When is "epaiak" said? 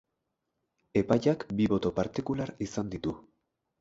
1.01-1.45